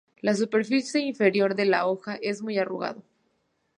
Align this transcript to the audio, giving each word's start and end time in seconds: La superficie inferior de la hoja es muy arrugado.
La 0.27 0.33
superficie 0.33 0.99
inferior 1.01 1.53
de 1.53 1.65
la 1.65 1.85
hoja 1.85 2.17
es 2.23 2.41
muy 2.41 2.57
arrugado. 2.57 3.03